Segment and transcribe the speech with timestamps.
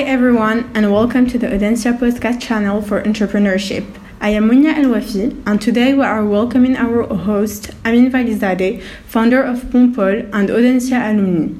[0.00, 3.84] Hi everyone and welcome to the Audencia podcast channel for entrepreneurship.
[4.18, 9.42] I am Mounia El Wafi and today we are welcoming our host Amin Valizadeh, founder
[9.42, 11.52] of Pontpol and Audencia alumni.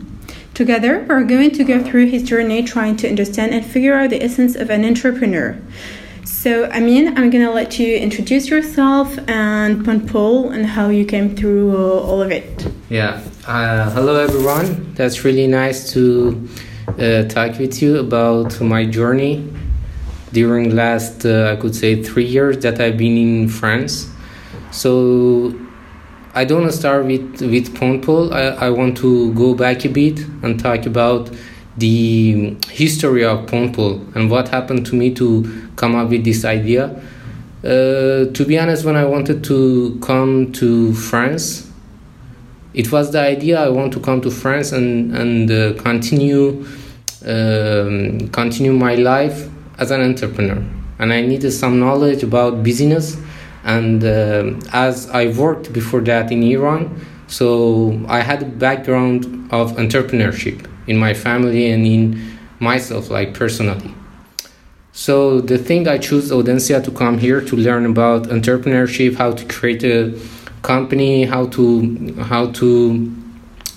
[0.54, 4.22] Together, we're going to go through his journey trying to understand and figure out the
[4.22, 5.60] essence of an entrepreneur.
[6.24, 11.76] So, Amin, I'm gonna let you introduce yourself and Pontpol and how you came through
[11.76, 12.66] uh, all of it.
[12.88, 13.22] Yeah.
[13.46, 14.94] Uh, hello, everyone.
[14.94, 16.48] That's really nice to
[17.00, 19.50] uh, talk with you about my journey
[20.32, 24.08] during last uh, I could say three years that I've been in France.
[24.70, 25.54] So
[26.34, 28.32] I don't want to start with with Pontpol.
[28.32, 31.30] I, I want to go back a bit and talk about
[31.76, 37.02] the history of Pontpol and what happened to me to come up with this idea.
[37.64, 41.70] Uh, to be honest, when I wanted to come to France,
[42.74, 46.64] it was the idea I want to come to France and and uh, continue
[47.26, 50.62] um, continue my life as an entrepreneur.
[50.98, 53.16] And I needed some knowledge about business.
[53.64, 59.72] And uh, as I worked before that in Iran, so I had a background of
[59.72, 63.94] entrepreneurship in my family and in myself, like personally.
[64.92, 69.44] So the thing I choose Audencia to come here to learn about entrepreneurship, how to
[69.46, 70.18] create a
[70.62, 73.16] company, how to how to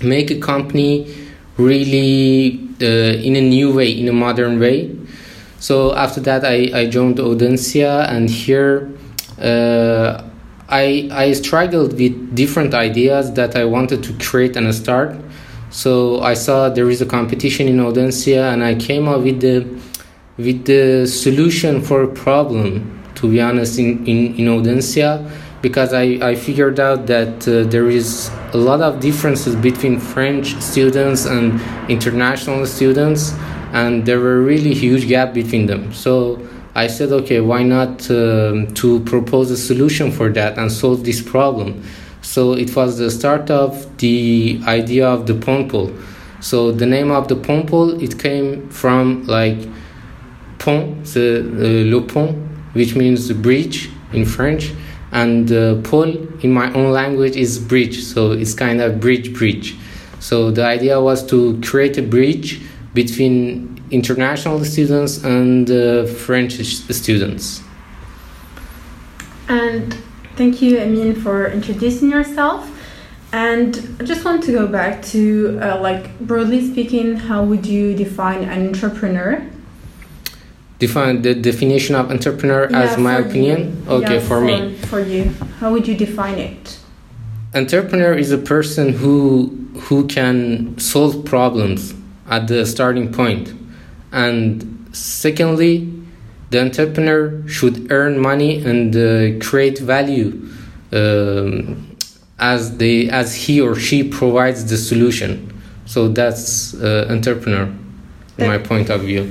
[0.02, 1.14] make a company
[1.58, 4.95] really in a new way, in a modern way.
[5.59, 8.91] So after that, I, I joined Audencia, and here
[9.41, 10.21] uh,
[10.69, 15.15] I I struggled with different ideas that I wanted to create and start.
[15.69, 19.65] So I saw there is a competition in Audencia, and I came up with the
[20.37, 22.99] with the solution for a problem.
[23.15, 25.30] To be honest, in in, in Audencia
[25.64, 30.61] because I, I figured out that uh, there is a lot of differences between French
[30.61, 33.33] students and international students,
[33.72, 35.94] and there were really huge gap between them.
[35.94, 41.05] So I said, okay, why not um, to propose a solution for that and solve
[41.05, 41.82] this problem?
[42.21, 45.98] So it was the start of the idea of the Pontpol.
[46.42, 49.60] So the name of the Pontpol it came from like
[50.60, 52.36] pont, the uh, le pont,
[52.73, 54.73] which means bridge in French
[55.13, 58.03] and uh, pole in my own language is bridge.
[58.03, 59.77] So it's kind of bridge bridge.
[60.19, 62.61] So the idea was to create a bridge
[62.93, 67.61] between international students and uh, french students.
[69.47, 69.93] And
[70.35, 72.69] thank you amin for introducing yourself.
[73.31, 77.95] And I just want to go back to uh, like broadly speaking how would you
[77.95, 79.43] define an entrepreneur
[80.86, 83.60] define the definition of entrepreneur yeah, as my opinion?
[83.60, 83.92] you.
[83.98, 84.76] okay yeah, for, for, me.
[84.92, 85.23] for you.
[85.60, 86.80] How would you define it?
[87.61, 89.17] Entrepreneur is a person who
[89.86, 91.82] who can solve problems
[92.36, 93.45] at the starting point.
[94.11, 94.48] And
[94.92, 95.73] secondly
[96.52, 100.30] the entrepreneur should earn money and uh, create value
[100.92, 101.98] um,
[102.54, 105.32] as they as he or she provides the solution.
[105.86, 107.66] So that's uh, entrepreneur
[108.38, 109.23] that, my point of view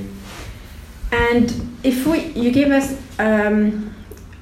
[1.12, 3.94] and if we, you gave us um,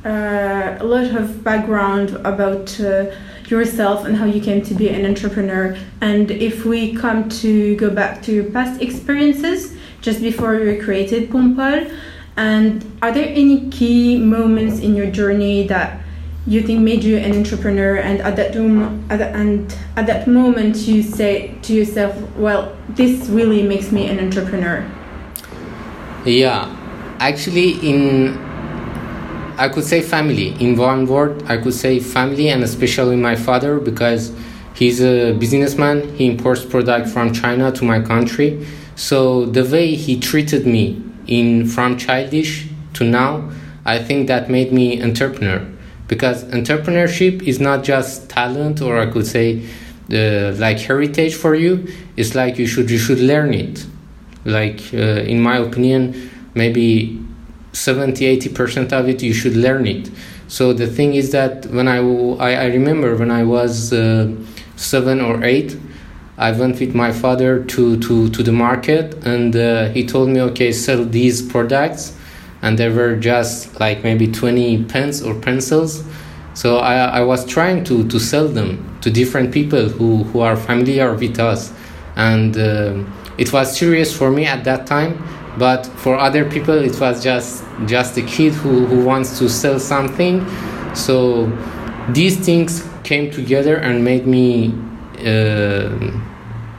[0.05, 3.11] uh, a lot of background about uh,
[3.49, 7.91] yourself and how you came to be an entrepreneur, and if we come to go
[7.91, 11.93] back to your past experiences just before you created Pontpol,
[12.37, 16.01] and are there any key moments in your journey that
[16.47, 17.97] you think made you an entrepreneur?
[17.97, 18.57] And at that
[19.11, 24.07] at the, and at that moment you say to yourself well this really makes me
[24.07, 24.89] an entrepreneur
[26.25, 26.69] yeah,
[27.19, 28.39] actually, in
[29.61, 30.55] I could say family.
[30.59, 34.33] In one word, I could say family, and especially my father because
[34.75, 36.15] he's a businessman.
[36.15, 38.67] He imports product from China to my country.
[38.97, 43.51] So the way he treated me in from childish to now,
[43.85, 45.67] I think that made me entrepreneur
[46.09, 49.63] because entrepreneurship is not just talent or I could say
[50.11, 51.87] uh, like heritage for you.
[52.17, 53.87] It's like you should you should learn it
[54.45, 57.19] like uh, in my opinion maybe
[57.73, 60.11] 70 80% of it you should learn it.
[60.49, 64.33] So the thing is that when i i, I remember when i was uh,
[64.77, 65.79] 7 or 8
[66.39, 70.41] i went with my father to to to the market and uh, he told me
[70.41, 72.17] okay sell these products.
[72.63, 76.05] And they were just like maybe 20 pens or pencils.
[76.53, 80.57] So I, I was trying to, to sell them to different people who, who are
[80.57, 81.73] familiar with us.
[82.17, 83.03] And uh,
[83.39, 85.23] it was serious for me at that time
[85.59, 89.79] but for other people it was just just a kid who, who wants to sell
[89.79, 90.47] something
[90.95, 91.47] so
[92.13, 94.75] these things came together and made me
[95.19, 96.21] uh,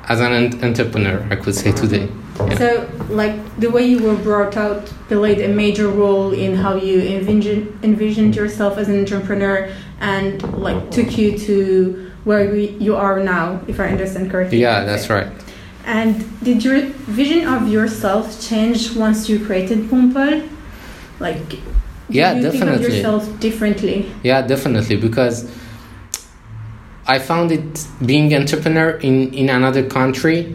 [0.07, 2.09] as an entrepreneur, I could say today.
[2.38, 2.57] Yeah.
[2.57, 7.01] So, like the way you were brought out played a major role in how you
[7.01, 13.19] envision, envisioned yourself as an entrepreneur, and like took you to where we, you are
[13.19, 14.59] now, if I understand correctly.
[14.59, 15.27] Yeah, that's right.
[15.85, 20.47] And did your vision of yourself change once you created Pontpol?
[21.19, 21.59] Like, did
[22.09, 22.95] Yeah, you think of definitely.
[22.95, 24.11] yourself differently?
[24.23, 25.49] Yeah, definitely because
[27.07, 30.53] I found it being entrepreneur in in another country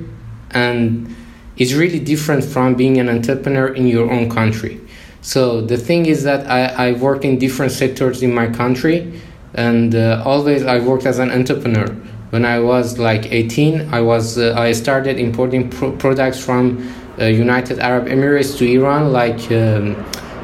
[0.52, 1.14] and
[1.56, 4.81] it's really different from being an entrepreneur in your own country.
[5.23, 9.12] So the thing is that I, I work in different sectors in my country
[9.55, 11.88] and uh, always I worked as an entrepreneur.
[12.31, 17.25] When I was like 18, I was uh, I started importing pro- products from uh,
[17.26, 19.94] United Arab Emirates to Iran like um,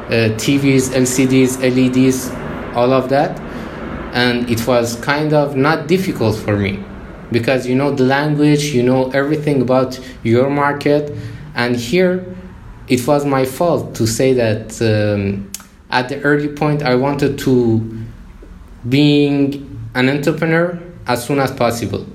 [0.07, 2.29] uh, TVs, LCDs, LEDs,
[2.75, 3.39] all of that.
[4.13, 6.83] And it was kind of not difficult for me
[7.31, 11.13] because you know the language, you know everything about your market.
[11.55, 12.33] And here
[12.87, 15.51] it was my fault to say that um,
[15.89, 18.03] at the early point I wanted to
[18.87, 22.05] being an entrepreneur as soon as possible.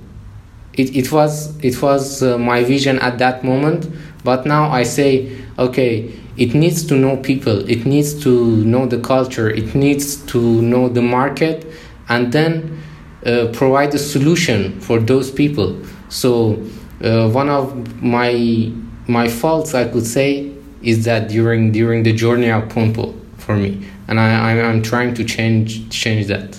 [0.75, 3.88] It, it was it was uh, my vision at that moment,
[4.25, 9.00] but now I say okay, it needs to know people, it needs to know the
[9.00, 11.67] culture, it needs to know the market,
[12.08, 12.81] and then
[13.26, 15.76] uh, provide a solution for those people.
[16.08, 16.62] So
[17.02, 18.73] uh, one of my
[19.08, 20.52] my faults I could say
[20.82, 25.14] is that during during the journey of Pontpol for me, and I I'm, I'm trying
[25.14, 26.57] to change change that.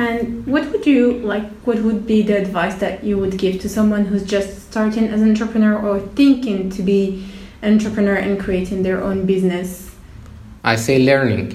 [0.00, 1.46] And what would you like?
[1.66, 5.20] What would be the advice that you would give to someone who's just starting as
[5.20, 7.28] an entrepreneur or thinking to be
[7.60, 9.94] an entrepreneur and creating their own business?
[10.64, 11.48] I say learning.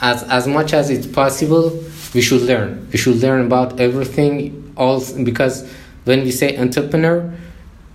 [0.00, 1.78] As as much as it's possible,
[2.14, 2.88] we should learn.
[2.90, 4.72] We should learn about everything.
[4.78, 5.70] All because
[6.04, 7.18] when we say entrepreneur,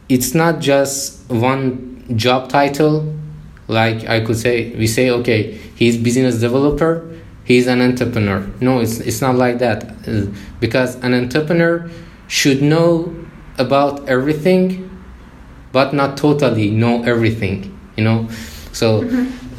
[0.07, 2.95] it's not just one job title.
[3.68, 6.94] Like I could say, we say okay, he's business developer,
[7.50, 8.48] he's an entrepreneur.
[8.62, 9.80] No, it's it's not like that.
[10.07, 10.28] Uh,
[10.62, 11.90] because an entrepreneur
[12.28, 13.13] should know
[13.57, 14.90] about everything,
[15.74, 17.57] but not totally know everything.
[17.98, 18.30] You know,
[18.72, 19.04] so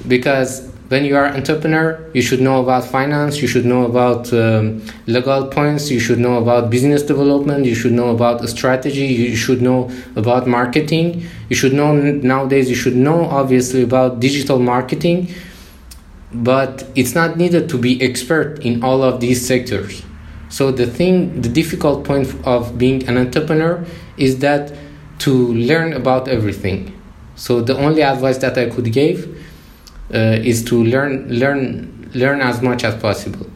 [0.08, 4.82] because when you are entrepreneur you should know about finance you should know about um,
[5.06, 9.62] legal points you should know about business development you should know about strategy you should
[9.62, 11.94] know about marketing you should know
[12.32, 15.28] nowadays you should know obviously about digital marketing
[16.32, 20.02] but it's not needed to be expert in all of these sectors
[20.48, 23.84] so the thing the difficult point of being an entrepreneur
[24.16, 24.72] is that
[25.18, 26.94] to learn about everything
[27.34, 29.26] so the only advice that i could give
[30.14, 30.18] uh,
[30.50, 33.46] is to learn learn learn as much as possible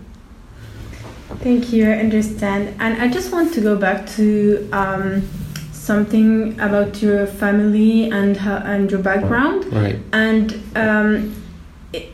[1.40, 2.74] Thank you, I understand.
[2.80, 5.28] And I just want to go back to um,
[5.72, 9.70] something about your family and how, and your background.
[9.72, 11.34] right And um,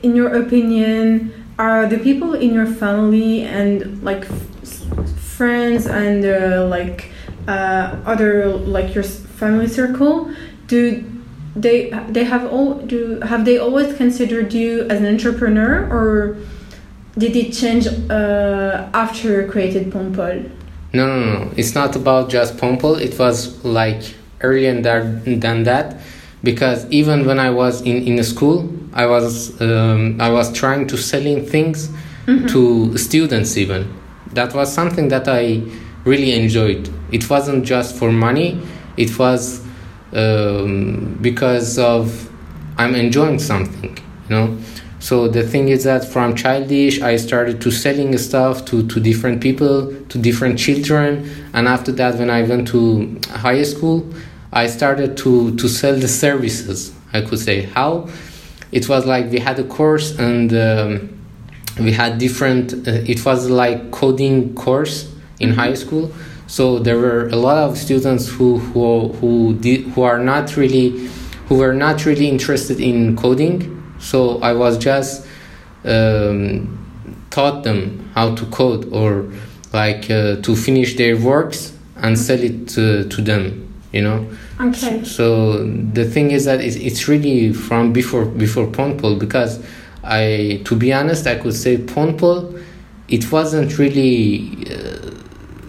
[0.03, 4.25] in your opinion, are the people in your family and like
[5.37, 7.11] friends and uh, like
[7.49, 10.31] uh, other like your family circle,
[10.67, 11.05] do
[11.57, 16.37] they they have all do have they always considered you as an entrepreneur or
[17.19, 20.49] did it change uh, after you created Pontpol?
[20.93, 26.01] no no no it's not about just Pontpol it was like earlier than, than that
[26.43, 30.97] because even when i was in, in school i was um, i was trying to
[30.97, 31.91] selling things
[32.49, 33.93] to students even.
[34.35, 35.63] That was something that i
[36.05, 36.89] really enjoyed.
[37.11, 38.61] It wasn't just for money.
[38.97, 39.65] It was
[40.13, 42.31] um, because of
[42.79, 43.97] i'm enjoying something
[44.29, 44.59] you know?
[45.01, 49.41] So the thing is that from childish i started to selling stuff to, to different
[49.41, 51.31] people to different children.
[51.55, 54.09] And after that when i went to high school
[54.53, 57.63] i started to, to sell the services i could say.
[57.63, 58.09] How
[58.73, 61.19] it was like we had a course and um,
[61.79, 66.13] we had different uh, it was like coding course in high school.
[66.47, 71.09] So there were a lot of students who who who did, who are not really
[71.47, 73.77] who were not really interested in coding.
[73.99, 75.27] So i was just
[75.85, 76.79] um,
[77.31, 79.31] taught them how to code or
[79.73, 84.27] like uh, to finish their works and sell it to, to them you know
[84.61, 85.03] Okay.
[85.05, 89.63] so the thing is that it's, it's really from before before Pontpol because
[90.05, 92.63] I to be honest I could say Pontpol
[93.09, 95.11] it wasn't really uh,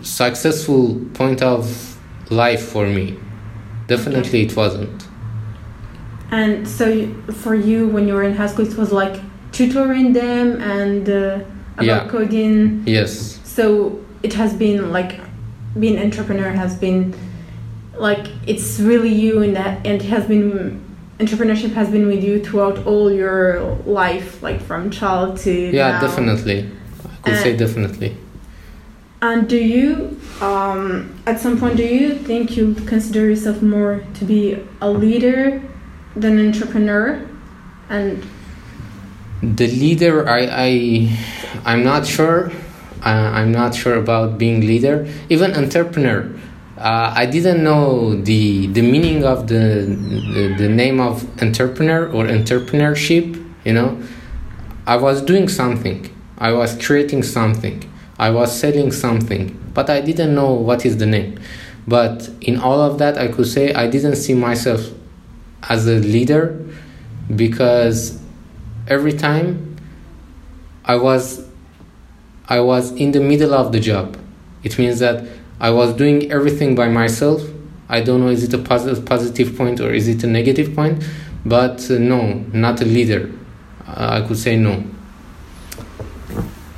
[0.04, 1.98] successful point of
[2.30, 3.18] life for me
[3.88, 5.08] definitely it wasn't
[6.32, 6.86] And so
[7.44, 9.20] for you, when you were in high school, it was like
[9.52, 11.40] tutoring them and uh,
[11.76, 12.08] about Yeah.
[12.08, 12.84] coding.
[12.86, 15.20] yes So it has been like
[15.78, 17.14] being entrepreneur has been
[18.02, 20.82] like it's really you and that and it has been
[21.20, 26.02] entrepreneurship has been with you throughout all your life like from child to yeah now.
[26.02, 26.70] definitely.
[27.24, 28.18] I could say definitely.
[29.22, 34.26] And do you um, at some point do you think you consider yourself more to
[34.26, 35.62] be a leader
[36.16, 37.24] than an entrepreneur?
[37.90, 38.26] And
[39.44, 40.70] the leader i i
[41.66, 42.52] i'm not sure.
[43.06, 45.08] Uh, i'm not sure about being leader.
[45.30, 46.28] Even entrepreneur
[46.82, 49.86] uh, i didn't know the the meaning of the,
[50.34, 54.02] the the name of entrepreneur or entrepreneurship you know.
[54.88, 56.10] I was doing something.
[56.40, 57.88] I was creating something.
[58.18, 61.40] I was selling something but i didn't know what is the name.
[61.88, 64.82] But in all of that i could say i didn't see myself
[65.70, 66.60] as a leader
[67.36, 68.20] because
[68.88, 69.78] every time
[70.86, 71.48] I was
[72.50, 74.18] I was in the middle of the job.
[74.64, 75.26] It means that
[75.62, 77.44] I was doing everything by myself.
[77.88, 81.04] I don't know is it a positive positive point or is it a negative point,
[81.46, 83.32] but uh, no, not a leader.
[83.86, 84.84] Uh, I could say no.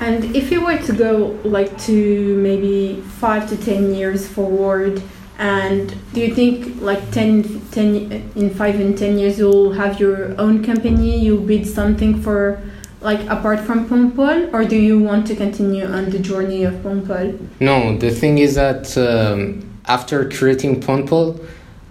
[0.01, 5.01] And if you were to go like to maybe five to ten years forward,
[5.37, 10.39] and do you think like 10, 10 in five and ten years you'll have your
[10.39, 12.61] own company, you'll build something for
[13.03, 17.37] like apart from Pontpol, or do you want to continue on the journey of Pontpol?
[17.59, 21.45] No, the thing is that um, after creating Pontpol,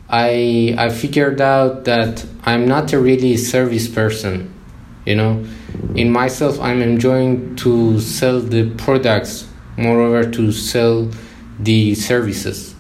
[0.09, 4.53] I I figured out that I'm not a really service person.
[5.05, 5.45] You know,
[5.95, 11.11] in myself, I'm enjoying to sell the products, moreover to sell
[11.59, 12.75] the services.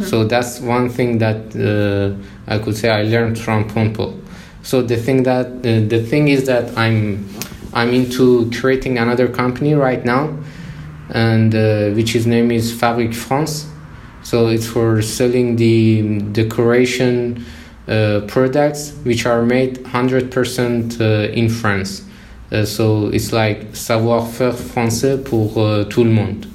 [0.00, 2.16] So that's one thing that uh,
[2.50, 4.18] I could say I learned from Pontpol.
[4.62, 7.28] So the thing that uh, the thing is that I'm
[7.74, 10.30] I'm into creating another company right now,
[11.10, 13.66] and uh, which his name is Fabric France.
[14.22, 17.44] So it's for selling the decoration
[17.86, 22.02] uh, products which are made hundred percent uh, in France.
[22.52, 26.46] Uh, so it's like savoir-faire français pour uh, tout le monde.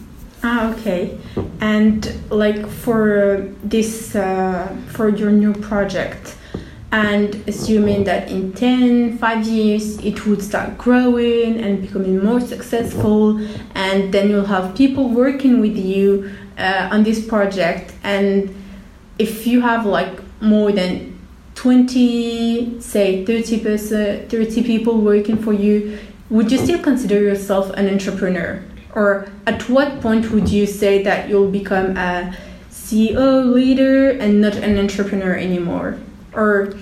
[0.42, 1.18] Ah, okay.
[1.60, 6.38] And like for this, uh, for your new project,
[6.92, 13.40] and assuming that in 10, 5 years it would start growing and becoming more successful,
[13.76, 17.94] and then you'll have people working with you uh, on this project.
[18.04, 18.56] And
[19.20, 21.20] if you have like more than
[21.56, 27.88] 20, say 30 person, 30 people working for you, would you still consider yourself an
[27.88, 28.64] entrepreneur?
[28.96, 32.36] Or at what point would you say that you'll become a
[32.72, 36.00] CEO leader and not an entrepreneur anymore?
[36.34, 36.74] Or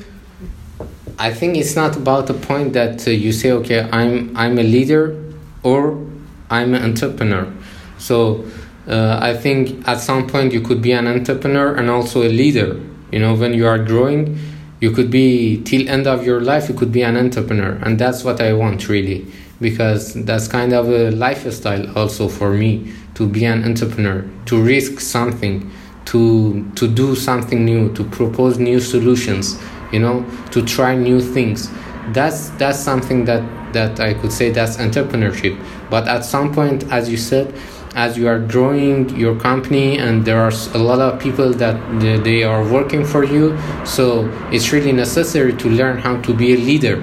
[1.20, 4.64] I think it's not about the point that uh, you say, okay, I'm I'm a
[4.64, 5.16] leader
[5.64, 6.06] or
[6.50, 7.52] I'm an entrepreneur.
[7.98, 8.46] So
[8.88, 12.80] uh, I think at some point you could be an entrepreneur and also a leader.
[13.12, 14.38] You know, when you are growing,
[14.80, 18.24] you could be till end of your life you could be an entrepreneur, and that's
[18.24, 19.26] what I want really
[19.60, 25.00] because that's kind of a lifestyle also for me to be an entrepreneur, to risk
[25.00, 25.72] something,
[26.08, 29.58] to to do something new, to propose new solutions
[29.92, 31.70] you know to try new things.
[32.14, 35.58] That's that's something that that i could say that's entrepreneurship.
[35.90, 37.54] But at some point as you said
[37.96, 42.18] as you are growing your company and there are a lot of people that they,
[42.18, 46.58] they are working for you so it's really necessary to learn how to be a
[46.58, 47.02] leader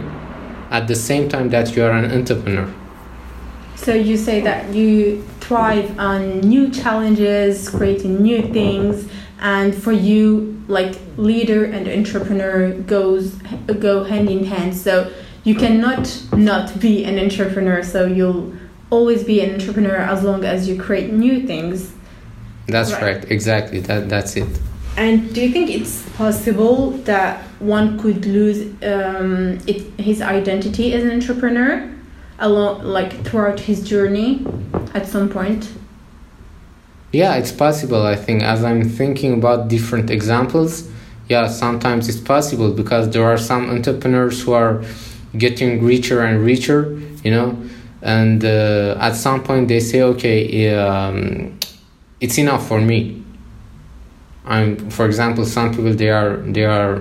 [0.70, 2.72] at the same time that you are an entrepreneur
[3.76, 9.08] so you say that you thrive on new challenges, creating new things,
[9.40, 13.34] and for you, like leader and entrepreneur goes
[13.80, 14.74] go hand in hand.
[14.76, 15.12] So
[15.44, 17.82] you cannot not be an entrepreneur.
[17.82, 18.54] So you'll
[18.90, 21.92] always be an entrepreneur as long as you create new things.
[22.66, 23.02] that's Right.
[23.02, 24.48] right exactly that that's it
[24.96, 31.02] And do you think it's possible that one could lose um, it, his identity as
[31.04, 31.90] an entrepreneur,
[32.38, 34.46] along like throughout his journey,
[34.94, 35.70] at some point?
[37.12, 38.02] Yeah, it's possible.
[38.04, 40.90] I think as I'm thinking about different examples,
[41.28, 44.82] yeah, sometimes it's possible because there are some entrepreneurs who are
[45.38, 47.56] getting richer and richer, you know,
[48.02, 51.58] and uh, at some point they say, okay, um,
[52.20, 53.22] it's enough for me.
[54.44, 57.00] I'm, for example, some people they are they are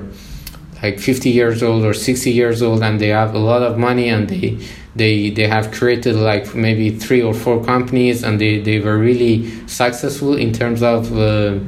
[0.81, 4.09] like 50 years old or 60 years old and they have a lot of money
[4.09, 4.59] and they
[4.95, 9.49] they they have created like maybe three or four companies and they, they were really
[9.67, 11.59] successful in terms of uh,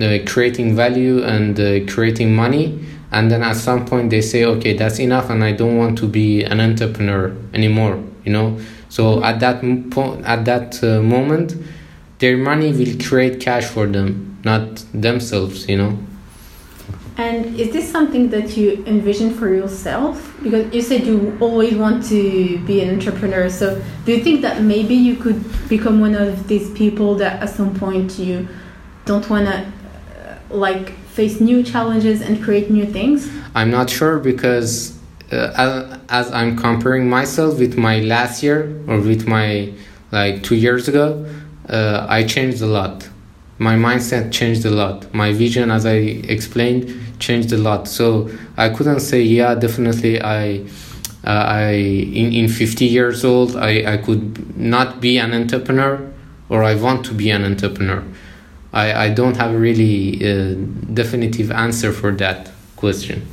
[0.00, 2.84] uh, creating value and uh, creating money.
[3.10, 6.06] And then at some point they say okay that's enough and i don't want to
[6.06, 8.58] be an entrepreneur anymore you know?
[8.90, 11.54] So at that point at that uh, moment
[12.18, 15.98] their money will create cash for them not themselves you know
[17.18, 20.36] And is this something that you envision for yourself?
[20.40, 23.48] Because you said you always want to be an entrepreneur.
[23.50, 27.50] So do you think that maybe you could become one of these people that at
[27.50, 28.46] some point you
[29.04, 33.28] don't want to uh, like face new challenges and create new things?
[33.52, 34.96] I'm not sure because
[35.32, 39.72] uh, as, I'm comparing myself with my last year or with my
[40.12, 41.26] like two years ago,
[41.68, 43.08] uh, I changed a lot.
[43.58, 45.12] My mindset changed a lot.
[45.12, 45.96] My vision, as I
[46.36, 47.88] explained, changed a lot.
[47.88, 50.64] So I couldn't say, yeah, definitely I.
[51.26, 56.08] Uh, I in, in 50 years old I, I could not be an entrepreneur
[56.48, 58.04] or I want to be an entrepreneur.
[58.72, 60.54] I, I don't have really uh,
[60.94, 63.26] definitive answer for that question.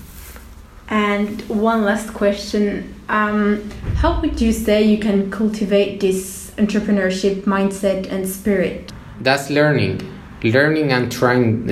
[0.90, 2.94] And one last question.
[3.10, 8.92] Um, how would you say you can cultivate this entrepreneurship mindset and spirit?
[9.22, 10.02] That's learning.
[10.44, 11.66] Learning and trying.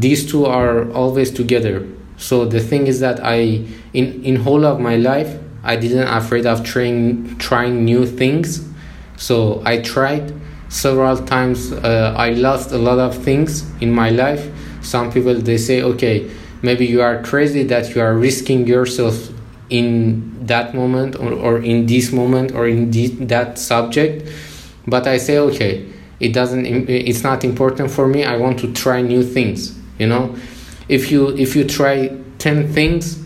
[0.00, 1.86] These two are always together.
[2.16, 6.46] So the thing is that I, in, in whole of my life, I didn't afraid
[6.46, 8.66] of trying, trying new things.
[9.16, 10.32] So I tried
[10.68, 11.72] several times.
[11.72, 14.48] Uh, I lost a lot of things in my life.
[14.80, 16.30] Some people, they say, okay,
[16.62, 19.30] maybe you are crazy that you are risking yourself
[19.70, 24.28] in that moment or, or in this moment or in this, that subject
[24.86, 25.86] but i say okay
[26.20, 30.34] it doesn't it's not important for me i want to try new things you know?
[30.88, 33.22] If you if you try 10 things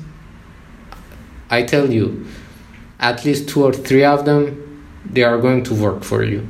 [1.50, 2.26] i tell you
[2.98, 4.58] at least two or three of them
[5.04, 6.48] they are going to work for you.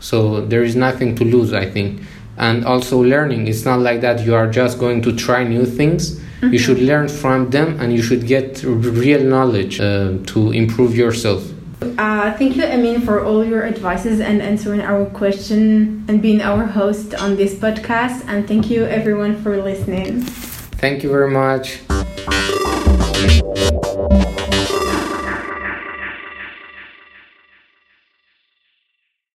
[0.00, 2.00] So there is nothing to lose i think.
[2.38, 6.20] And also learning it's not like that you are just going to try new things.
[6.36, 6.52] Mm-hmm.
[6.52, 11.42] you should learn from them and you should get real knowledge uh, to improve yourself
[11.82, 16.64] uh, thank you, Amin, for all your advices and answering our question and being our
[16.64, 18.24] host on this podcast.
[18.26, 20.22] And thank you, everyone, for listening.
[20.22, 21.80] Thank you very much.